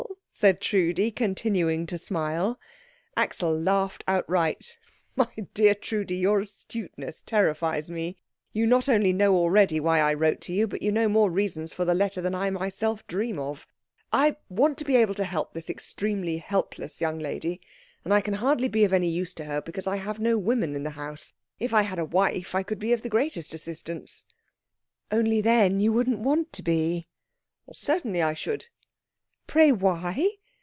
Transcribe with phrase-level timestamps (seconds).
[0.33, 2.57] said Trudi, continuing to smile.
[3.17, 4.77] Axel laughed outright.
[5.15, 8.15] "My dear Trudi, your astuteness terrifies me.
[8.53, 11.73] You not only know already why I wrote to you, but you know more reasons
[11.73, 13.67] for the letter than I myself dream of.
[14.13, 17.59] I want to be able to help this extremely helpless young lady,
[18.05, 20.75] and I can hardly be of any use to her because I have no woman
[20.75, 21.33] in the house.
[21.59, 24.25] If I had a wife I could be of the greatest assistance."
[25.11, 27.09] "Only then you wouldn't want to be."
[27.71, 28.67] "Certainly I should."
[29.47, 30.29] "Pray, why?"